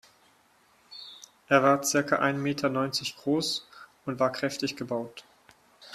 Er 1.47 1.61
war 1.61 1.83
circa 1.83 2.15
ein 2.17 2.41
Meter 2.41 2.69
neunzig 2.69 3.17
groß 3.17 3.67
und 4.07 4.19
war 4.19 4.31
kräftig 4.31 4.75
gebaut. 4.75 5.23